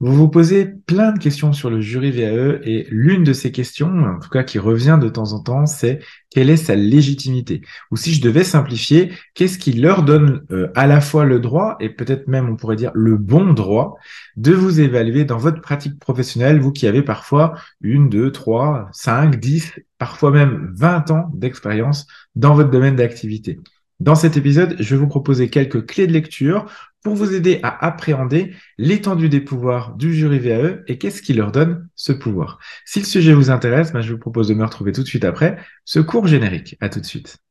[0.00, 3.88] Vous vous posez plein de questions sur le jury VAE et l'une de ces questions,
[3.88, 7.62] en tout cas qui revient de temps en temps, c'est quelle est sa légitimité?
[7.92, 11.76] Ou si je devais simplifier, qu'est-ce qui leur donne euh, à la fois le droit
[11.78, 13.96] et peut-être même on pourrait dire le bon droit
[14.36, 19.38] de vous évaluer dans votre pratique professionnelle, vous qui avez parfois une, deux, trois, cinq,
[19.38, 23.60] dix, parfois même 20 ans d'expérience dans votre domaine d'activité?
[24.00, 26.66] Dans cet épisode, je vais vous proposer quelques clés de lecture
[27.04, 31.52] pour vous aider à appréhender l'étendue des pouvoirs du jury VAE et qu'est-ce qui leur
[31.52, 32.58] donne ce pouvoir.
[32.84, 35.24] Si le sujet vous intéresse, ben, je vous propose de me retrouver tout de suite
[35.24, 36.76] après ce cours générique.
[36.80, 37.43] À tout de suite.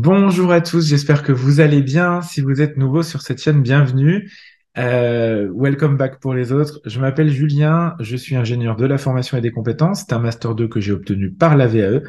[0.00, 2.22] Bonjour à tous, j'espère que vous allez bien.
[2.22, 4.30] Si vous êtes nouveau sur cette chaîne, bienvenue.
[4.78, 6.80] Euh, welcome back pour les autres.
[6.84, 10.04] Je m'appelle Julien, je suis ingénieur de la formation et des compétences.
[10.06, 12.02] C'est un master 2 que j'ai obtenu par la VAE.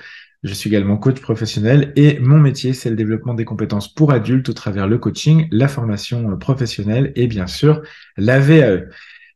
[0.43, 4.49] Je suis également coach professionnel et mon métier, c'est le développement des compétences pour adultes
[4.49, 7.81] au travers le coaching, la formation professionnelle et bien sûr
[8.17, 8.83] la VAE.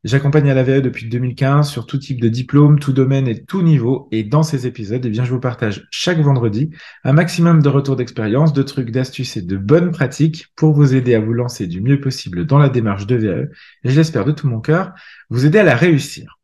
[0.03, 3.61] J'accompagne à la VE depuis 2015 sur tout type de diplôme, tout domaine et tout
[3.61, 4.09] niveau.
[4.11, 6.71] Et dans ces épisodes, eh bien, je vous partage chaque vendredi
[7.05, 11.15] un maximum de retours d'expérience, de trucs, d'astuces et de bonnes pratiques pour vous aider
[11.15, 13.49] à vous lancer du mieux possible dans la démarche de VE.
[13.85, 14.91] Et je l'espère de tout mon cœur,
[15.29, 16.37] vous aider à la réussir.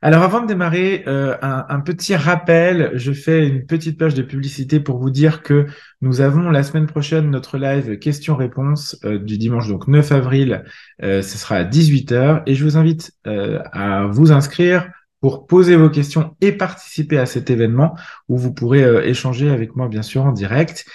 [0.00, 4.78] Alors avant de démarrer, euh, un, petit rappel, je fais une petite page de publicité
[4.78, 5.66] pour vous dire que
[6.02, 10.64] nous avons la semaine prochaine notre live questions-réponses euh, du dimanche donc 9 avril,
[11.02, 14.88] euh, ce sera à 18h et je vous invite à vous inscrire
[15.20, 17.96] pour poser vos questions et participer à cet événement
[18.28, 20.86] où vous pourrez échanger avec moi bien sûr en direct.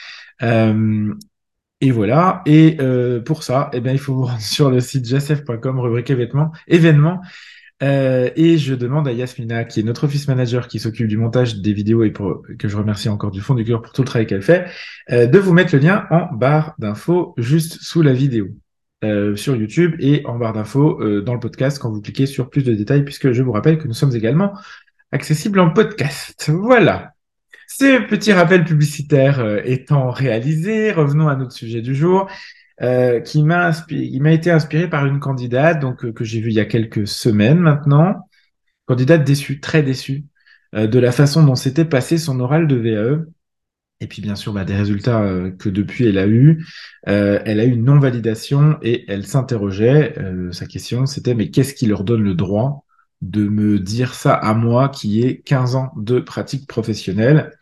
[0.41, 2.41] et voilà.
[2.45, 2.77] Et
[3.25, 7.21] pour ça, eh bien, il faut vous rendre sur le site jacef.com, rubrique événements, événements
[7.83, 11.57] euh, et je demande à Yasmina, qui est notre office manager qui s'occupe du montage
[11.57, 14.25] des vidéos et que je remercie encore du fond du cœur pour tout le travail
[14.25, 14.65] qu'elle fait,
[15.11, 18.47] euh, de vous mettre le lien en barre d'infos juste sous la vidéo.
[19.03, 22.63] Euh, sur YouTube et en barre d'infos dans le podcast quand vous cliquez sur plus
[22.63, 24.53] de détails puisque je vous rappelle que nous sommes également
[25.11, 26.49] accessibles en podcast.
[26.49, 27.11] Voilà.
[27.67, 32.29] Ce petit rappel publicitaire étant réalisé, revenons à notre sujet du jour.
[32.83, 33.71] Euh, qui m'a
[34.19, 37.07] m'a été inspiré par une candidate donc euh, que j'ai vue il y a quelques
[37.07, 38.27] semaines maintenant,
[38.87, 40.25] candidate déçue, très déçue
[40.75, 43.25] euh, de la façon dont s'était passé son oral de VAE.
[44.01, 45.23] Et puis bien sûr bah, des résultats
[45.59, 46.65] que depuis elle a eu.
[47.05, 50.15] elle a eu une non-validation et elle s'interrogeait.
[50.51, 52.85] sa question c'était mais qu'est-ce qui leur donne le droit
[53.21, 57.53] de me dire ça à moi qui ai 15 ans de pratique professionnelle?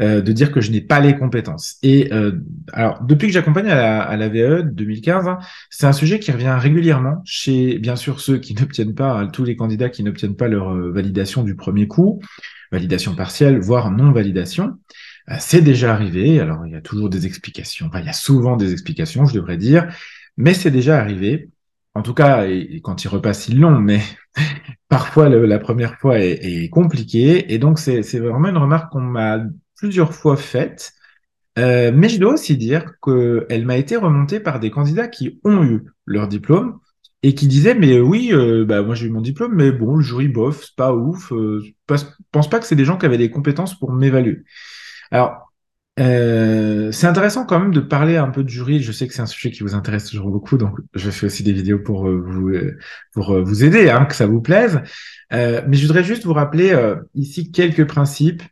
[0.00, 1.76] Euh, de dire que je n'ai pas les compétences.
[1.82, 2.30] Et euh,
[2.72, 5.38] alors, depuis que j'accompagne à la, à la VE 2015, hein,
[5.70, 9.56] c'est un sujet qui revient régulièrement chez, bien sûr, ceux qui n'obtiennent pas, tous les
[9.56, 12.22] candidats qui n'obtiennent pas leur euh, validation du premier coup,
[12.70, 14.78] validation partielle, voire non-validation.
[15.40, 16.38] c'est déjà arrivé.
[16.38, 17.86] Alors, il y a toujours des explications.
[17.88, 19.92] Enfin, il y a souvent des explications, je devrais dire,
[20.36, 21.48] mais c'est déjà arrivé.
[21.94, 22.46] En tout cas,
[22.84, 24.00] quand ils repassent, ils l'ont, mais
[24.88, 27.52] parfois la première fois est, est compliquée.
[27.52, 29.40] Et donc, c'est vraiment une remarque qu'on m'a
[29.78, 30.92] plusieurs fois faite,
[31.58, 35.64] euh, mais je dois aussi dire qu'elle m'a été remontée par des candidats qui ont
[35.64, 36.78] eu leur diplôme
[37.22, 40.02] et qui disaient mais oui, euh, bah, moi j'ai eu mon diplôme, mais bon, le
[40.02, 41.32] jury bof, c'est pas ouf.
[41.32, 44.44] Euh, je pense pas que c'est des gens qui avaient des compétences pour m'évaluer.
[45.10, 45.44] Alors,
[45.96, 48.80] c'est intéressant quand même de parler un peu de jury.
[48.80, 51.42] Je sais que c'est un sujet qui vous intéresse toujours beaucoup, donc je fais aussi
[51.42, 52.52] des vidéos pour vous
[53.16, 54.80] vous aider, hein, que ça vous plaise.
[55.32, 56.72] mais je voudrais juste vous rappeler
[57.16, 58.44] ici quelques principes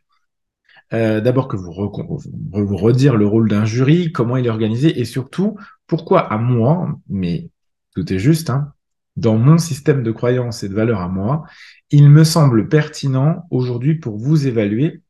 [0.93, 5.05] euh, d'abord que vous, vous redire le rôle d'un jury, comment il est organisé et
[5.05, 7.49] surtout pourquoi à moi, mais
[7.95, 8.73] tout est juste, hein,
[9.15, 11.43] dans mon système de croyances et de valeurs à moi,
[11.89, 15.01] il me semble pertinent aujourd'hui pour vous évaluer,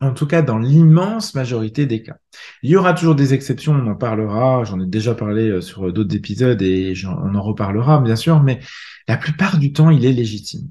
[0.00, 2.18] en tout cas dans l'immense majorité des cas.
[2.62, 5.92] Il y aura toujours des exceptions, on en parlera, j'en ai déjà parlé euh, sur
[5.92, 8.60] d'autres épisodes et on en reparlera bien sûr, mais
[9.08, 10.68] la plupart du temps, il est légitime.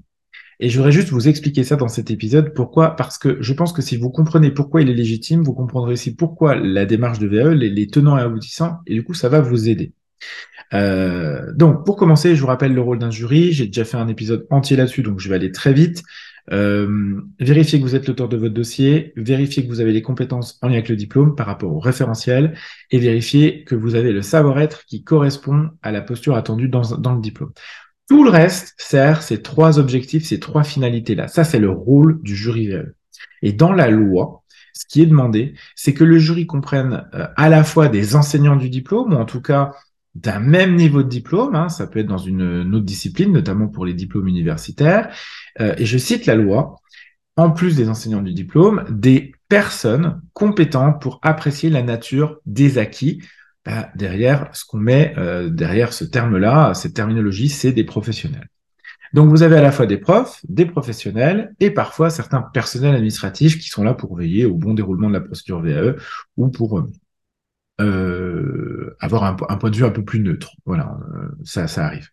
[0.60, 2.54] Et je voudrais juste vous expliquer ça dans cet épisode.
[2.54, 2.96] Pourquoi?
[2.96, 6.16] Parce que je pense que si vous comprenez pourquoi il est légitime, vous comprendrez aussi
[6.16, 9.70] pourquoi la démarche de VAE, les, tenants et aboutissants, et du coup, ça va vous
[9.70, 9.94] aider.
[10.74, 13.54] Euh, donc, pour commencer, je vous rappelle le rôle d'un jury.
[13.54, 16.04] J'ai déjà fait un épisode entier là-dessus, donc je vais aller très vite.
[16.52, 20.58] Euh, vérifiez que vous êtes l'auteur de votre dossier, vérifiez que vous avez les compétences
[20.62, 22.56] en lien avec le diplôme par rapport au référentiel,
[22.90, 27.16] et vérifiez que vous avez le savoir-être qui correspond à la posture attendue dans, dans
[27.16, 27.52] le diplôme.
[28.10, 31.28] Tout le reste sert ces trois objectifs, ces trois finalités-là.
[31.28, 32.94] Ça, c'est le rôle du jury VAE.
[33.42, 34.44] Et dans la loi,
[34.74, 38.56] ce qui est demandé, c'est que le jury comprenne euh, à la fois des enseignants
[38.56, 39.74] du diplôme, ou en tout cas
[40.16, 43.86] d'un même niveau de diplôme, hein, ça peut être dans une, autre discipline, notamment pour
[43.86, 45.10] les diplômes universitaires,
[45.60, 46.76] euh, et je cite la loi,
[47.36, 53.22] en plus des enseignants du diplôme, des personnes compétentes pour apprécier la nature des acquis.
[53.68, 58.48] Bah, derrière ce qu'on met euh, derrière ce terme-là, cette terminologie, c'est des professionnels.
[59.12, 63.60] Donc vous avez à la fois des profs, des professionnels et parfois certains personnels administratifs
[63.60, 65.96] qui sont là pour veiller au bon déroulement de la procédure VAE
[66.38, 66.82] ou pour
[67.80, 70.56] euh, avoir un, point de vue un peu plus neutre.
[70.66, 72.10] Voilà, euh, ça, arrive.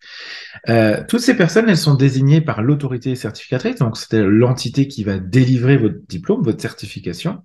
[0.69, 5.19] Euh, toutes ces personnes, elles sont désignées par l'autorité certificatrice, donc c'est l'entité qui va
[5.19, 7.45] délivrer votre diplôme, votre certification.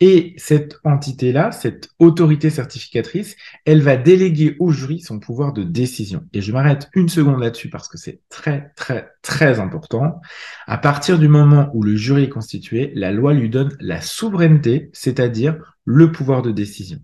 [0.00, 6.24] Et cette entité-là, cette autorité certificatrice, elle va déléguer au jury son pouvoir de décision.
[6.32, 10.20] Et je m'arrête une seconde là-dessus parce que c'est très, très, très important.
[10.68, 14.90] À partir du moment où le jury est constitué, la loi lui donne la souveraineté,
[14.92, 16.98] c'est-à-dire le pouvoir de décision.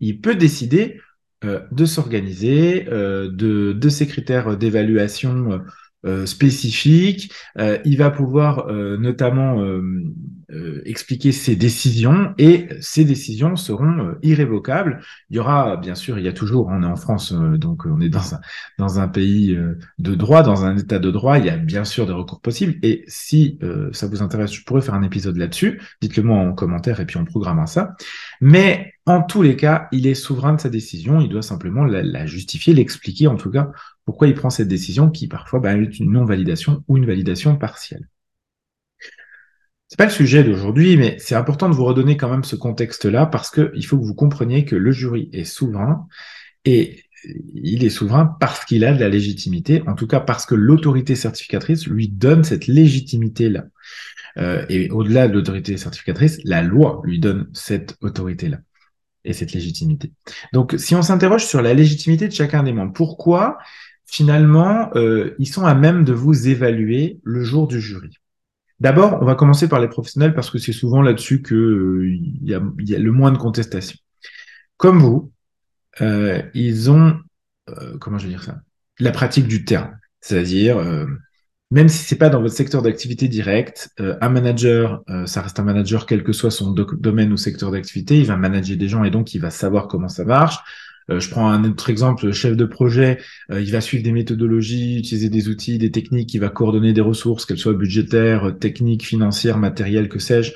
[0.00, 1.00] Il peut décider
[1.44, 5.58] euh, de s'organiser, euh, de, de ses critères d'évaluation euh.
[6.06, 9.60] Euh, il va pouvoir euh, notamment
[10.84, 15.00] expliquer ses décisions et ces décisions seront irrévocables.
[15.30, 18.00] Il y aura, bien sûr, il y a toujours, on est en France, donc on
[18.00, 18.40] est dans un,
[18.78, 19.58] dans un pays
[19.98, 22.76] de droit, dans un état de droit, il y a bien sûr des recours possibles.
[22.82, 23.58] Et si
[23.92, 25.80] ça vous intéresse, je pourrais faire un épisode là-dessus.
[26.00, 27.96] Dites-le moi en commentaire et puis on programmera ça.
[28.40, 31.20] Mais en tous les cas, il est souverain de sa décision.
[31.20, 33.70] Il doit simplement la, la justifier, l'expliquer en tout cas
[34.04, 38.08] pourquoi il prend cette décision qui parfois bah, est une non-validation ou une validation partielle.
[39.88, 43.26] C'est pas le sujet d'aujourd'hui, mais c'est important de vous redonner quand même ce contexte-là
[43.26, 46.08] parce qu'il faut que vous compreniez que le jury est souverain
[46.64, 47.04] et
[47.54, 51.14] il est souverain parce qu'il a de la légitimité, en tout cas parce que l'autorité
[51.14, 53.64] certificatrice lui donne cette légitimité-là.
[54.38, 58.58] Euh, et au-delà de l'autorité certificatrice, la loi lui donne cette autorité-là
[59.24, 60.12] et cette légitimité.
[60.52, 63.58] Donc, si on s'interroge sur la légitimité de chacun des membres, pourquoi
[64.04, 68.18] finalement, euh, ils sont à même de vous évaluer le jour du jury?
[68.78, 72.54] D'abord, on va commencer par les professionnels parce que c'est souvent là-dessus qu'il euh, y,
[72.54, 73.98] a, le moins de contestation.
[74.76, 75.32] Comme vous,
[76.02, 77.18] euh, ils ont,
[77.70, 78.60] euh, comment je vais dire ça,
[78.98, 79.94] la pratique du terrain.
[80.20, 80.82] C'est-à-dire,
[81.70, 86.06] même si c'est pas dans votre secteur d'activité direct, un manager, ça reste un manager
[86.06, 89.34] quel que soit son domaine ou secteur d'activité, il va manager des gens et donc
[89.34, 90.56] il va savoir comment ça marche.
[91.10, 93.18] Euh, je prends un autre exemple, chef de projet,
[93.50, 97.00] euh, il va suivre des méthodologies, utiliser des outils, des techniques, il va coordonner des
[97.00, 100.52] ressources, qu'elles soient budgétaires, techniques, financières, matérielles, que sais-je.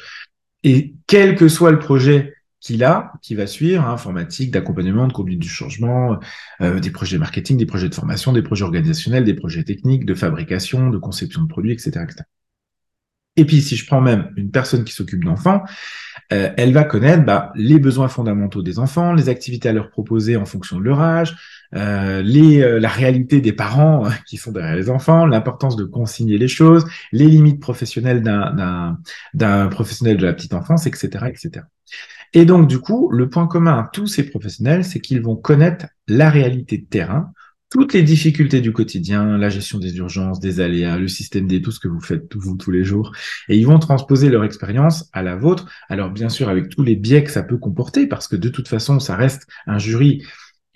[0.64, 5.12] Et quel que soit le projet qu'il a, qui va suivre, hein, informatique, d'accompagnement, de
[5.12, 6.19] conduite du changement,
[6.61, 10.14] euh, des projets marketing, des projets de formation, des projets organisationnels, des projets techniques, de
[10.14, 12.02] fabrication, de conception de produits, etc.
[12.05, 12.25] etc.
[13.37, 15.62] Et puis, si je prends même une personne qui s'occupe d'enfants,
[16.32, 20.37] euh, elle va connaître bah, les besoins fondamentaux des enfants, les activités à leur proposer
[20.37, 21.37] en fonction de leur âge,
[21.75, 26.38] euh, les, euh, la réalité des parents qui sont derrière les enfants, l'importance de consigner
[26.38, 31.65] les choses, les limites professionnelles d'un professionnel de la petite enfance, etc., etc.
[32.33, 35.87] Et donc, du coup, le point commun à tous ces professionnels, c'est qu'ils vont connaître
[36.06, 37.33] la réalité de terrain,
[37.71, 41.71] toutes les difficultés du quotidien, la gestion des urgences, des aléas, le système D, tout
[41.71, 43.13] ce que vous faites vous tous les jours,
[43.49, 45.67] et ils vont transposer leur expérience à la vôtre.
[45.89, 48.69] Alors bien sûr avec tous les biais que ça peut comporter, parce que de toute
[48.69, 50.23] façon ça reste un jury.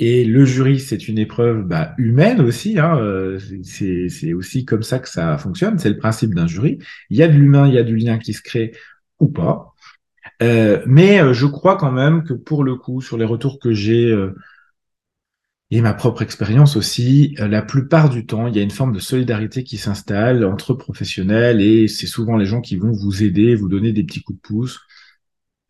[0.01, 2.81] Et le jury, c'est une épreuve bah, humaine aussi.
[2.81, 5.79] Hein, euh, c'est aussi comme ça que ça fonctionne.
[5.79, 6.79] C'est le principe d'un jury.
[7.11, 8.73] Il y a de l'humain, il y a du lien qui se crée
[9.21, 9.73] ou pas.
[10.43, 13.73] Euh, mais euh, je crois quand même que pour le coup, sur les retours que
[13.73, 14.13] j'ai
[15.75, 18.93] et ma propre expérience aussi, euh, la plupart du temps, il y a une forme
[18.93, 23.57] de solidarité qui s'installe entre professionnels et c'est souvent les gens qui vont vous aider,
[23.57, 24.81] vous donner des petits coups de pouce.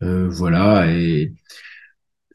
[0.03, 0.91] Euh, voilà.
[0.91, 1.33] Et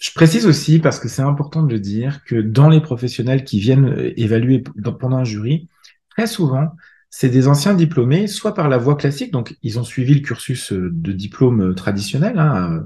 [0.00, 3.60] je précise aussi, parce que c'est important de le dire, que dans les professionnels qui
[3.60, 4.64] viennent euh, évaluer
[4.98, 5.68] pendant un jury,
[6.08, 6.72] très souvent,
[7.08, 10.72] c'est des anciens diplômés, soit par la voie classique, donc ils ont suivi le cursus
[10.72, 12.84] de diplôme traditionnel, hein,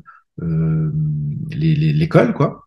[1.56, 2.64] l'école, quoi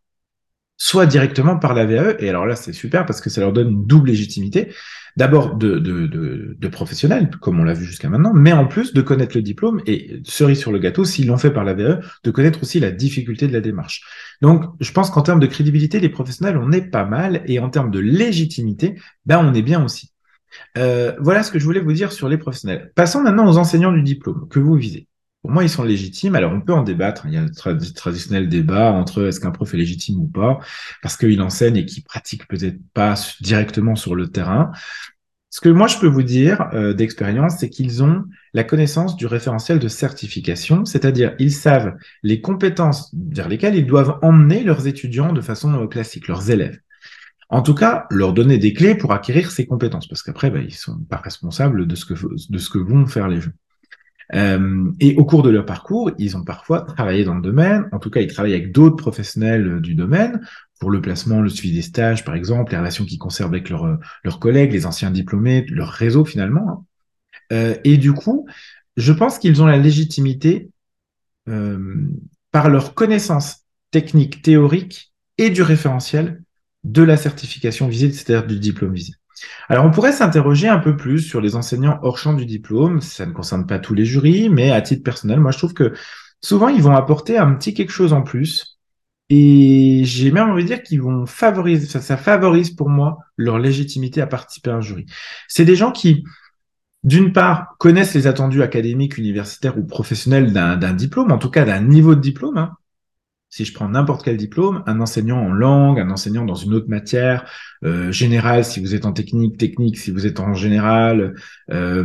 [0.77, 2.15] soit directement par la VAE.
[2.19, 4.73] Et alors là, c'est super parce que ça leur donne une double légitimité.
[5.17, 6.05] D'abord de, de,
[6.55, 9.81] de, professionnels, comme on l'a vu jusqu'à maintenant, mais en plus de connaître le diplôme
[9.87, 12.91] et cerise sur le gâteau, s'ils l'ont fait par la VAE, de connaître aussi la
[12.91, 14.03] difficulté de la démarche.
[14.43, 17.71] Donc, je pense qu'en termes de crédibilité, les professionnels, on est pas mal, et en
[17.71, 18.93] termes de légitimité,
[19.25, 20.11] ben, on est bien aussi.
[20.77, 22.91] Euh, voilà ce que je voulais vous dire sur les professionnels.
[22.93, 25.07] Passons maintenant aux enseignants du diplôme que vous visez.
[25.47, 26.35] Pour moi, ils sont légitimes.
[26.35, 27.25] Alors, on peut en débattre.
[27.25, 30.59] Il y a le traditionnel débat entre est-ce qu'un prof est légitime ou pas,
[31.01, 34.73] parce qu'il enseigne et qu'il pratique peut-être pas directement sur le terrain.
[35.49, 39.25] Ce que moi, je peux vous dire euh, d'expérience, c'est qu'ils ont la connaissance du
[39.25, 45.31] référentiel de certification, c'est-à-dire ils savent les compétences vers lesquelles ils doivent emmener leurs étudiants
[45.31, 46.77] de façon euh, classique, leurs élèves.
[47.47, 50.75] En tout cas, leur donner des clés pour acquérir ces compétences, parce qu'après, bah, ils
[50.75, 53.53] sont pas responsables de ce que de ce que vont faire les jeunes.
[54.35, 57.87] Euh, et au cours de leur parcours, ils ont parfois travaillé dans le domaine.
[57.91, 60.41] En tout cas, ils travaillent avec d'autres professionnels du domaine
[60.79, 63.97] pour le placement, le suivi des stages, par exemple, les relations qu'ils conservent avec leurs,
[64.23, 66.69] leurs collègues, les anciens diplômés, leur réseau finalement.
[66.69, 66.85] Hein.
[67.53, 68.47] Euh, et du coup,
[68.95, 70.69] je pense qu'ils ont la légitimité
[71.47, 71.95] euh,
[72.51, 76.43] par leur connaissance technique, théorique et du référentiel
[76.83, 79.13] de la certification visée, c'est-à-dire du diplôme visé.
[79.69, 83.01] Alors, on pourrait s'interroger un peu plus sur les enseignants hors champ du diplôme.
[83.01, 85.93] Ça ne concerne pas tous les jurys, mais à titre personnel, moi, je trouve que
[86.41, 88.77] souvent, ils vont apporter un petit quelque chose en plus.
[89.29, 94.21] Et j'ai même envie de dire qu'ils vont favoriser, ça, favorise pour moi leur légitimité
[94.21, 95.05] à participer à un jury.
[95.49, 96.23] C'est des gens qui,
[97.03, 101.81] d'une part, connaissent les attendus académiques, universitaires ou professionnels d'un diplôme, en tout cas d'un
[101.81, 102.57] niveau de diplôme.
[102.57, 102.71] Hein.
[103.49, 106.89] Si je prends n'importe quel diplôme, un enseignant en langue, un enseignant dans une autre
[106.89, 107.49] matière,
[107.85, 111.33] euh, générale si vous êtes en technique, technique si vous êtes en général,
[111.71, 112.03] euh,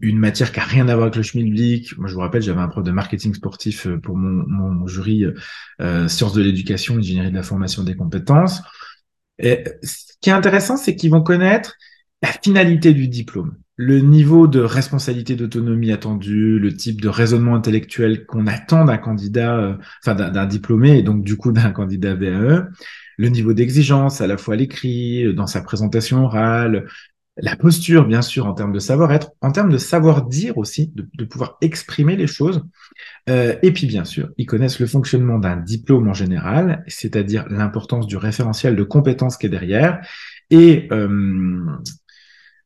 [0.00, 1.98] une matière qui a rien à voir avec le schmilblick.
[1.98, 5.24] Moi, je vous rappelle, j'avais un prof de marketing sportif euh, pour mon, mon jury
[5.80, 8.62] euh, sciences de l'éducation, ingénierie de la formation des compétences.
[9.38, 11.74] Et ce qui est intéressant, c'est qu'ils vont connaître
[12.26, 18.24] la finalité du diplôme le niveau de responsabilité d'autonomie attendu, le type de raisonnement intellectuel
[18.24, 22.68] qu'on attend d'un candidat, euh, enfin d'un diplômé et donc du coup d'un candidat VAE,
[23.18, 26.86] le niveau d'exigence à la fois à l'écrit, euh, dans sa présentation orale,
[27.36, 31.58] la posture bien sûr en termes de savoir-être, en termes de savoir-dire aussi, de, pouvoir
[31.60, 32.64] exprimer les choses.
[33.28, 38.06] Euh, et puis bien sûr, ils connaissent le fonctionnement d'un diplôme en général, c'est-à-dire l'importance
[38.06, 40.00] du référentiel de compétences qui est derrière.
[40.50, 41.66] Et euh,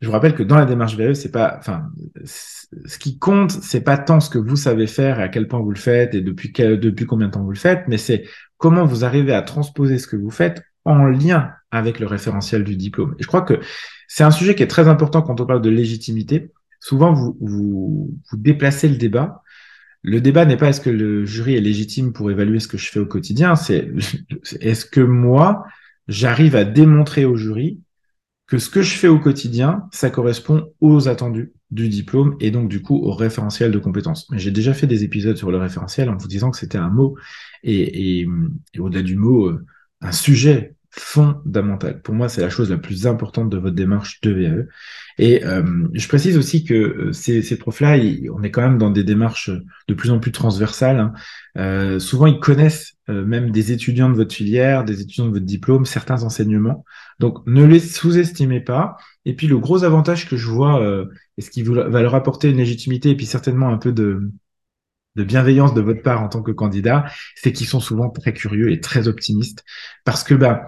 [0.01, 1.91] je vous rappelle que dans la démarche VE, c'est pas, enfin,
[2.25, 5.61] ce qui compte, c'est pas tant ce que vous savez faire et à quel point
[5.61, 8.25] vous le faites et depuis depuis combien de temps vous le faites, mais c'est
[8.57, 12.77] comment vous arrivez à transposer ce que vous faites en lien avec le référentiel du
[12.77, 13.15] diplôme.
[13.19, 13.61] Et je crois que
[14.09, 16.51] c'est un sujet qui est très important quand on parle de légitimité.
[16.81, 19.43] Souvent, vous, vous déplacez le débat.
[20.03, 22.91] Le débat n'est pas est-ce que le jury est légitime pour évaluer ce que je
[22.91, 23.91] fais au quotidien, c'est
[24.61, 25.65] est-ce que moi,
[26.09, 27.81] j'arrive à démontrer au jury
[28.51, 32.69] que ce que je fais au quotidien, ça correspond aux attendus du diplôme et donc
[32.69, 34.29] du coup au référentiel de compétences.
[34.31, 36.89] Mais j'ai déjà fait des épisodes sur le référentiel en vous disant que c'était un
[36.89, 37.15] mot
[37.63, 38.29] et, et,
[38.77, 39.65] au-delà du mot, euh,
[40.01, 42.03] un sujet fondamental.
[42.03, 44.67] Pour moi, c'est la chose la plus importante de votre démarche de VAE.
[45.23, 45.63] Et euh,
[45.93, 47.99] je précise aussi que euh, ces, ces profs-là,
[48.33, 49.51] on est quand même dans des démarches
[49.87, 50.99] de plus en plus transversales.
[50.99, 51.13] Hein.
[51.59, 55.45] Euh, souvent, ils connaissent euh, même des étudiants de votre filière, des étudiants de votre
[55.45, 56.87] diplôme, certains enseignements.
[57.19, 58.97] Donc, ne les sous-estimez pas.
[59.27, 61.05] Et puis, le gros avantage que je vois, euh,
[61.37, 64.23] et ce qui va leur apporter une légitimité et puis certainement un peu de,
[65.17, 68.73] de bienveillance de votre part en tant que candidat, c'est qu'ils sont souvent très curieux
[68.73, 69.65] et très optimistes
[70.05, 70.67] parce que bah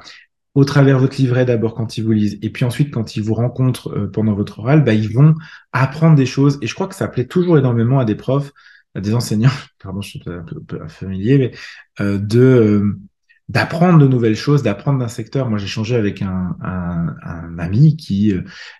[0.54, 3.34] au travers votre livret d'abord quand ils vous lisent et puis ensuite quand ils vous
[3.34, 5.34] rencontrent euh, pendant votre oral, bah ils vont
[5.72, 8.52] apprendre des choses et je crois que ça plaît toujours énormément à des profs,
[8.94, 9.50] à des enseignants,
[9.82, 11.52] pardon, je suis un peu, familier, mais
[12.00, 12.98] euh, de euh,
[13.48, 15.50] d'apprendre de nouvelles choses, d'apprendre d'un secteur.
[15.50, 18.32] Moi, j'ai changé avec un, un, un ami qui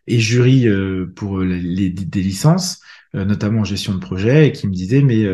[0.06, 0.66] est jury
[1.14, 2.80] pour les, des licences,
[3.12, 5.26] notamment en gestion de projet, et qui me disait mais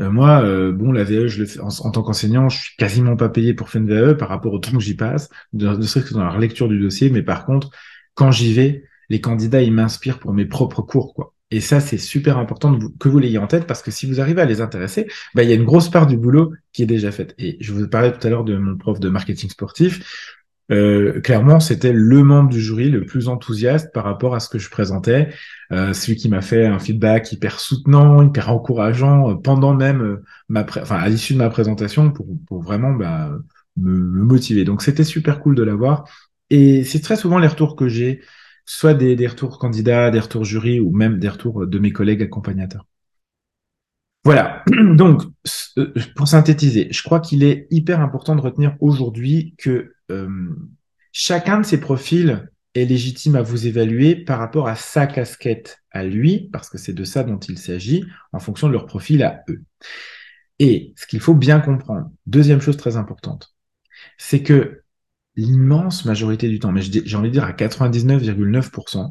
[0.00, 3.16] euh, moi, euh, bon, la VE, je le fais en, tant qu'enseignant, je suis quasiment
[3.16, 6.10] pas payé pour faire une VE par rapport au temps que j'y passe, ne, serait-ce
[6.10, 7.10] que dans la lecture du dossier.
[7.10, 7.70] Mais par contre,
[8.14, 11.34] quand j'y vais, les candidats, ils m'inspirent pour mes propres cours, quoi.
[11.50, 14.42] Et ça, c'est super important que vous l'ayez en tête parce que si vous arrivez
[14.42, 17.10] à les intéresser, bah, il y a une grosse part du boulot qui est déjà
[17.10, 17.34] faite.
[17.38, 20.36] Et je vous parlais tout à l'heure de mon prof de marketing sportif.
[20.70, 24.58] Euh, clairement, c'était le membre du jury le plus enthousiaste par rapport à ce que
[24.58, 25.30] je présentais,
[25.72, 30.22] euh, celui qui m'a fait un feedback hyper soutenant, hyper encourageant euh, pendant même euh,
[30.48, 33.30] ma, enfin à l'issue de ma présentation pour, pour vraiment bah,
[33.76, 34.64] me, me, motiver.
[34.64, 36.04] Donc c'était super cool de l'avoir.
[36.50, 38.20] Et c'est très souvent les retours que j'ai,
[38.66, 42.22] soit des, des retours candidats, des retours jury ou même des retours de mes collègues
[42.22, 42.86] accompagnateurs.
[44.28, 44.62] Voilà,
[44.94, 45.22] donc
[46.14, 50.54] pour synthétiser, je crois qu'il est hyper important de retenir aujourd'hui que euh,
[51.12, 56.04] chacun de ces profils est légitime à vous évaluer par rapport à sa casquette à
[56.04, 58.04] lui, parce que c'est de ça dont il s'agit,
[58.34, 59.64] en fonction de leur profil à eux.
[60.58, 63.54] Et ce qu'il faut bien comprendre, deuxième chose très importante,
[64.18, 64.82] c'est que
[65.36, 69.10] l'immense majorité du temps, mais j'ai envie de dire à 99,9%,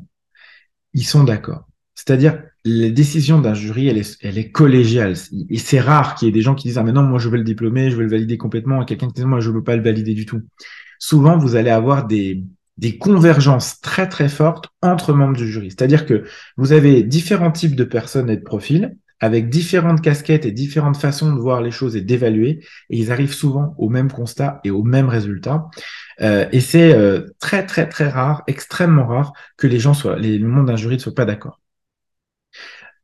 [0.93, 1.66] ils sont d'accord.
[1.97, 5.15] C'est-à-dire, la décision d'un jury, elle est, elle est collégiale.
[5.49, 7.27] Et c'est rare qu'il y ait des gens qui disent, ah mais non, moi je
[7.27, 9.63] veux le diplômer, je veux le valider complètement, et quelqu'un qui dit, moi je veux
[9.63, 10.41] pas le valider du tout
[10.99, 12.43] souvent vous allez avoir des,
[12.77, 15.69] des convergences très très fortes entre membres du jury.
[15.69, 16.23] C'est-à-dire que
[16.57, 21.33] vous avez différents types de personnes et de profils avec différentes casquettes et différentes façons
[21.33, 22.59] de voir les choses et d'évaluer,
[22.91, 25.65] et ils arrivent souvent au même constat et au même résultat.
[26.19, 26.95] et c'est
[27.39, 31.01] très très très rare, extrêmement rare que les gens soient, les membres d'un jury ne
[31.01, 31.59] soient pas d'accord.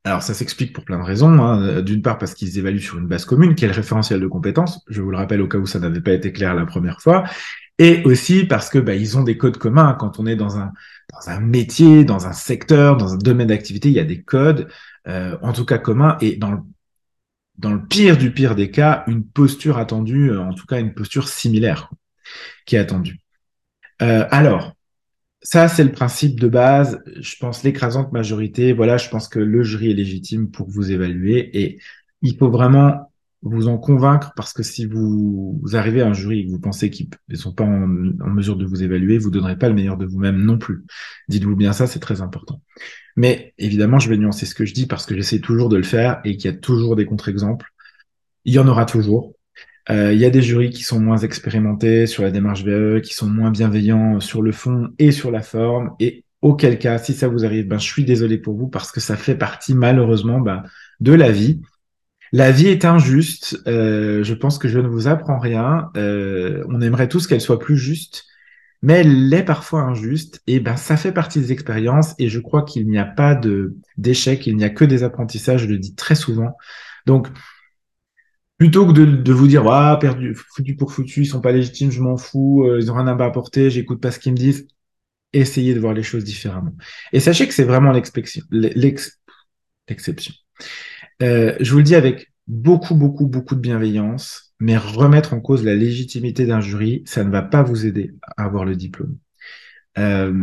[0.06, 1.42] Alors ça s'explique pour plein de raisons.
[1.42, 1.82] Hein.
[1.82, 4.82] D'une part parce qu'ils évaluent sur une base commune, qui est le référentiel de compétences.
[4.90, 7.24] Je vous le rappelle au cas où ça n'avait pas été clair la première fois.
[7.80, 9.96] Et aussi parce que bah, ils ont des codes communs.
[10.00, 10.72] Quand on est dans un,
[11.12, 14.68] dans un métier, dans un secteur, dans un domaine d'activité, il y a des codes,
[15.08, 16.18] euh, en tout cas communs.
[16.22, 16.60] Et dans le,
[17.58, 20.94] dans le pire du pire des cas, une posture attendue, euh, en tout cas une
[20.94, 21.90] posture similaire
[22.66, 23.20] qui est attendue.
[24.02, 24.76] Euh, alors,
[25.44, 27.04] ça, c'est le principe de base.
[27.20, 28.72] Je pense l'écrasante majorité.
[28.72, 31.80] Voilà, je pense que le jury est légitime pour vous évaluer et
[32.22, 36.46] il faut vraiment vous en convaincre parce que si vous, arrivez à un jury et
[36.46, 39.68] que vous pensez qu'ils ne sont pas en, mesure de vous évaluer, vous donnerez pas
[39.68, 40.86] le meilleur de vous-même non plus.
[41.28, 42.62] Dites-vous bien ça, c'est très important.
[43.18, 45.84] Mais évidemment, je vais nuancer ce que je dis parce que j'essaie toujours de le
[45.84, 47.70] faire et qu'il y a toujours des contre-exemples.
[48.46, 49.34] Il y en aura toujours.
[49.90, 53.14] Euh, il y a des jurys qui sont moins expérimentés sur la démarche VE, qui
[53.14, 55.92] sont moins bienveillants sur le fond et sur la forme.
[56.00, 59.00] Et auquel cas, si ça vous arrive, ben, je suis désolé pour vous parce que
[59.00, 60.64] ça fait partie malheureusement ben,
[61.00, 61.62] de la vie.
[62.32, 63.60] La vie est injuste.
[63.68, 65.90] Euh, je pense que je ne vous apprends rien.
[65.98, 68.26] Euh, on aimerait tous qu'elle soit plus juste,
[68.82, 70.42] mais elle est parfois injuste.
[70.48, 72.16] Et ben, ça fait partie des expériences.
[72.20, 75.64] Et je crois qu'il n'y a pas de d'échec, il n'y a que des apprentissages.
[75.64, 76.58] Je le dis très souvent.
[77.06, 77.28] Donc,
[78.58, 82.02] plutôt que de, vous dire ah perdu foutu pour foutu ils sont pas légitimes je
[82.02, 84.68] m'en fous euh, ils ont rien à m'apporter j'écoute pas ce qu'ils me disent.
[85.36, 86.74] Essayez de voir les choses différemment.
[87.12, 90.34] Et sachez que c'est vraiment l'exception l'exception.
[91.24, 95.64] Euh, je vous le dis avec beaucoup beaucoup beaucoup de bienveillance mais remettre en cause
[95.64, 99.18] la légitimité d'un jury ça ne va pas vous aider à avoir le diplôme.
[99.98, 100.34] Euh,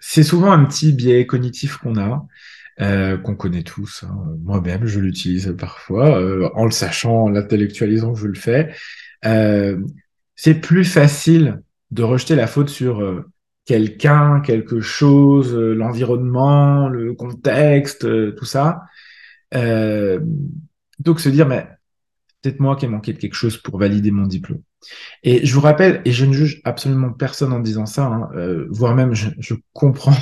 [0.00, 2.26] c'est souvent un petit biais cognitif qu'on a
[2.82, 4.04] euh, qu'on connaît tous.
[4.06, 4.36] Hein.
[4.42, 8.74] Moi-même, je l'utilise parfois, euh, en le sachant, en l'intellectualisant, je le fais.
[9.24, 9.80] Euh,
[10.34, 13.24] c'est plus facile de rejeter la faute sur
[13.64, 18.82] quelqu'un, quelque chose, l'environnement, le contexte, tout ça.
[19.52, 21.66] donc se dire, mais
[22.42, 24.60] peut-être moi qui ai manqué de quelque chose pour valider mon diplôme.
[25.22, 28.28] Et je vous rappelle, et je ne juge absolument personne en disant ça, hein,
[28.68, 30.12] voire même je, je comprends,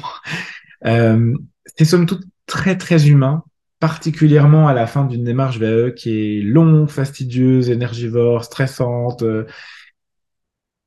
[0.85, 3.45] c'est somme toute très très humain,
[3.81, 9.47] particulièrement à la fin d'une démarche VE qui est longue, fastidieuse, énergivore, stressante, euh,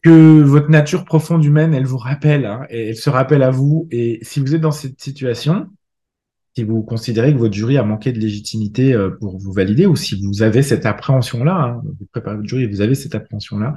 [0.04, 3.88] que votre nature profonde humaine, elle vous rappelle, hein, et elle se rappelle à vous.
[3.92, 5.68] Et si vous êtes dans cette situation,
[6.56, 9.96] si vous considérez que votre jury a manqué de légitimité euh, pour vous valider, ou
[9.96, 13.76] si vous avez cette appréhension-là, hein, vous préparez votre jury et vous avez cette appréhension-là,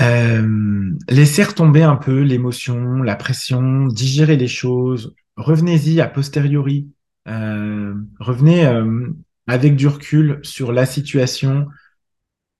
[0.00, 6.88] euh, laissez retomber un peu l'émotion, la pression, digérer les choses, revenez-y a posteriori,
[7.28, 9.08] euh, revenez euh,
[9.46, 11.66] avec du recul sur la situation,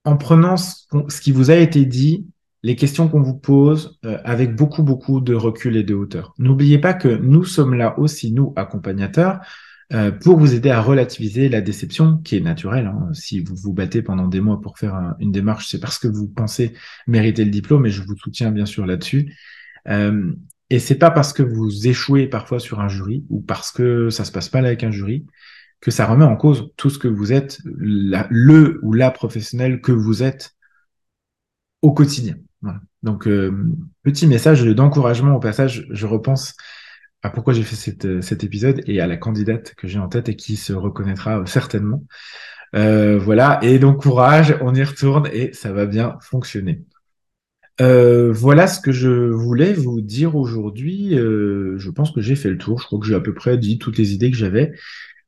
[0.03, 2.27] en prenant ce, qui vous a été dit,
[2.63, 6.33] les questions qu'on vous pose, euh, avec beaucoup, beaucoup de recul et de hauteur.
[6.37, 9.39] N'oubliez pas que nous sommes là aussi, nous, accompagnateurs,
[10.21, 12.85] pour vous aider à relativiser la déception qui est naturelle.
[12.87, 13.09] Hein.
[13.11, 16.29] Si vous vous battez pendant des mois pour faire une démarche, c'est parce que vous
[16.29, 16.71] pensez
[17.07, 19.35] mériter le diplôme et je vous soutiens bien sûr là-dessus.
[20.71, 24.23] Et c'est pas parce que vous échouez parfois sur un jury ou parce que ça
[24.23, 25.25] se passe pas avec un jury
[25.81, 29.91] que ça remet en cause tout ce que vous êtes, le ou la professionnel que
[29.91, 30.55] vous êtes
[31.81, 32.35] au quotidien.
[33.03, 33.51] Donc, euh,
[34.03, 36.55] petit message d'encouragement au passage, je repense
[37.21, 40.29] à pourquoi j'ai fait euh, cet épisode et à la candidate que j'ai en tête
[40.29, 42.05] et qui se reconnaîtra certainement.
[42.75, 46.85] Euh, voilà, et donc courage, on y retourne et ça va bien fonctionner.
[47.79, 51.17] Euh, voilà ce que je voulais vous dire aujourd'hui.
[51.17, 52.79] Euh, je pense que j'ai fait le tour.
[52.79, 54.73] Je crois que j'ai à peu près dit toutes les idées que j'avais.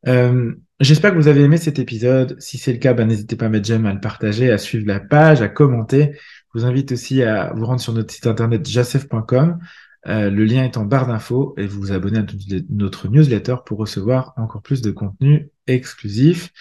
[0.07, 2.35] Euh, j'espère que vous avez aimé cet épisode.
[2.39, 4.85] Si c'est le cas, ben, n'hésitez pas à mettre j'aime, à le partager, à suivre
[4.87, 6.11] la page, à commenter.
[6.53, 9.57] Je vous invite aussi à vous rendre sur notre site internet jacef.com.
[10.05, 12.25] le lien est en barre d'infos et vous vous abonner à
[12.69, 16.51] notre newsletter pour recevoir encore plus de contenu exclusif.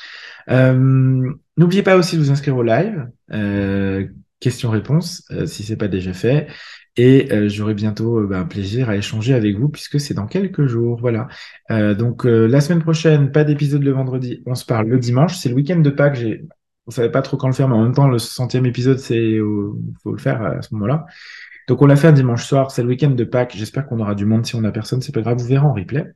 [0.49, 3.07] N'oubliez pas aussi de vous inscrire au live
[4.43, 6.49] questions-réponses, euh, si c'est pas déjà fait.
[6.97, 10.67] Et euh, j'aurai bientôt euh, un plaisir à échanger avec vous puisque c'est dans quelques
[10.67, 10.99] jours.
[11.01, 11.29] Voilà.
[11.95, 14.43] donc la semaine prochaine, pas d'épisode le vendredi.
[14.47, 15.37] On se parle le dimanche.
[15.39, 16.17] C'est le week-end de Pâques.
[16.17, 16.45] J'ai,
[16.87, 19.39] on savait pas trop quand le faire, mais en même temps, le centième épisode, c'est,
[20.03, 21.07] faut le faire à ce moment-là.
[21.69, 22.73] Donc on l'a fait dimanche soir.
[22.73, 23.55] C'est le week-end de Pâques.
[23.57, 24.45] J'espère qu'on aura du monde.
[24.45, 25.39] Si on a personne, c'est pas grave.
[25.39, 26.13] Vous verrez en replay.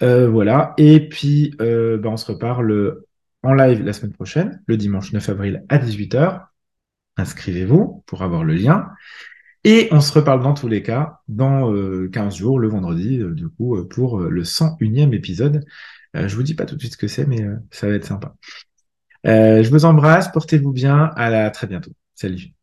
[0.00, 0.74] voilà.
[0.78, 3.02] Et puis, bah, on se reparle
[3.42, 6.49] en live la semaine prochaine, le dimanche 9 avril à 18h
[7.20, 8.88] inscrivez-vous pour avoir le lien.
[9.64, 11.70] Et on se reparle dans tous les cas dans
[12.10, 15.64] 15 euh, jours, le vendredi, euh, du coup, euh, pour le 101e épisode.
[16.14, 18.34] je vous dis pas tout de suite ce que c'est, mais ça va être sympa.
[19.24, 21.92] je vous embrasse, portez-vous bien, à la très bientôt.
[22.14, 22.59] Salut.